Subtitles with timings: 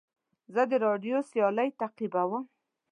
[0.53, 2.43] زه د راډیو سیالۍ تعقیبوم.